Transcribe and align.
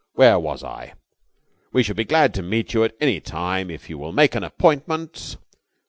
Where 0.13 0.39
was 0.39 0.63
I? 0.63 0.93
'We 1.73 1.83
should 1.83 1.95
be 1.95 2.05
glad 2.05 2.33
to 2.33 2.41
meet 2.41 2.73
you 2.73 2.83
at 2.83 2.95
any 2.99 3.19
time, 3.19 3.69
if 3.69 3.87
you 3.87 3.99
will 3.99 4.13
make 4.13 4.33
an 4.33 4.43
appointment...' 4.43 5.37